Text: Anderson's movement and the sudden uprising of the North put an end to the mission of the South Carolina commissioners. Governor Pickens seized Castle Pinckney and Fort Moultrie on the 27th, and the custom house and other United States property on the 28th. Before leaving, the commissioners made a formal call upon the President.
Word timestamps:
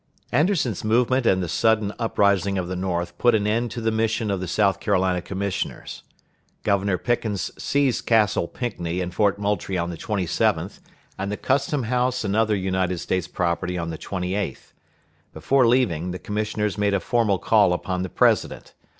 Anderson's 0.31 0.83
movement 0.83 1.27
and 1.27 1.43
the 1.43 1.47
sudden 1.47 1.93
uprising 1.99 2.57
of 2.57 2.67
the 2.67 2.75
North 2.75 3.15
put 3.19 3.35
an 3.35 3.45
end 3.45 3.69
to 3.69 3.79
the 3.79 3.91
mission 3.91 4.31
of 4.31 4.39
the 4.39 4.47
South 4.47 4.79
Carolina 4.79 5.21
commissioners. 5.21 6.01
Governor 6.63 6.97
Pickens 6.97 7.51
seized 7.61 8.07
Castle 8.07 8.47
Pinckney 8.47 8.99
and 8.99 9.13
Fort 9.13 9.37
Moultrie 9.37 9.77
on 9.77 9.91
the 9.91 9.97
27th, 9.97 10.79
and 11.19 11.31
the 11.31 11.37
custom 11.37 11.83
house 11.83 12.23
and 12.23 12.35
other 12.35 12.55
United 12.55 12.97
States 12.97 13.27
property 13.27 13.77
on 13.77 13.91
the 13.91 13.97
28th. 13.99 14.73
Before 15.35 15.67
leaving, 15.67 16.09
the 16.09 16.17
commissioners 16.17 16.79
made 16.79 16.95
a 16.95 16.99
formal 16.99 17.37
call 17.37 17.71
upon 17.71 18.01
the 18.01 18.09
President. 18.09 18.73